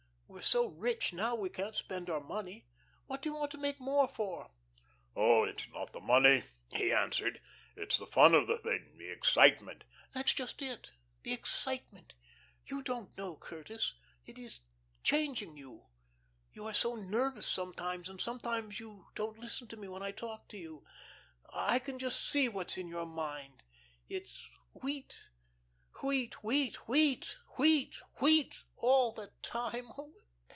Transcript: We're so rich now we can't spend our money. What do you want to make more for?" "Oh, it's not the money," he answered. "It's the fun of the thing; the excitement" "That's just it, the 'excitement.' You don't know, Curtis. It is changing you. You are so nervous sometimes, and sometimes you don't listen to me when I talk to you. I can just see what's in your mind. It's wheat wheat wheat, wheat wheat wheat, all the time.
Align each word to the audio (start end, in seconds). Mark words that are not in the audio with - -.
We're 0.33 0.43
so 0.45 0.67
rich 0.67 1.11
now 1.13 1.35
we 1.35 1.49
can't 1.49 1.75
spend 1.75 2.09
our 2.09 2.21
money. 2.23 2.65
What 3.05 3.21
do 3.21 3.29
you 3.29 3.35
want 3.35 3.51
to 3.51 3.59
make 3.59 3.79
more 3.81 4.07
for?" 4.07 4.49
"Oh, 5.13 5.43
it's 5.43 5.67
not 5.69 5.91
the 5.93 5.99
money," 5.99 6.43
he 6.73 6.91
answered. 6.91 7.41
"It's 7.75 7.97
the 7.99 8.07
fun 8.07 8.33
of 8.33 8.47
the 8.47 8.57
thing; 8.57 8.95
the 8.97 9.09
excitement" 9.11 9.83
"That's 10.13 10.33
just 10.33 10.61
it, 10.61 10.89
the 11.21 11.33
'excitement.' 11.33 12.13
You 12.65 12.81
don't 12.81 13.15
know, 13.17 13.35
Curtis. 13.35 13.93
It 14.25 14.39
is 14.39 14.61
changing 15.03 15.57
you. 15.57 15.87
You 16.53 16.65
are 16.65 16.73
so 16.73 16.95
nervous 16.95 17.45
sometimes, 17.45 18.09
and 18.09 18.19
sometimes 18.19 18.79
you 18.79 19.07
don't 19.13 19.37
listen 19.37 19.67
to 19.67 19.77
me 19.77 19.89
when 19.89 20.01
I 20.01 20.11
talk 20.11 20.47
to 20.47 20.57
you. 20.57 20.83
I 21.53 21.77
can 21.77 21.99
just 21.99 22.27
see 22.27 22.47
what's 22.49 22.77
in 22.77 22.87
your 22.87 23.05
mind. 23.05 23.61
It's 24.07 24.47
wheat 24.71 25.27
wheat 26.01 26.41
wheat, 26.43 26.75
wheat 26.87 27.37
wheat 27.59 27.97
wheat, 28.19 28.63
all 28.77 29.11
the 29.11 29.31
time. 29.43 29.87